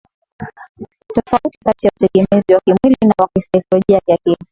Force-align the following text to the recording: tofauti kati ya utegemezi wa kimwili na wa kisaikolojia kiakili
tofauti 1.15 1.59
kati 1.65 1.87
ya 1.87 1.91
utegemezi 1.97 2.53
wa 2.53 2.59
kimwili 2.65 2.97
na 3.07 3.13
wa 3.19 3.29
kisaikolojia 3.33 3.99
kiakili 4.05 4.37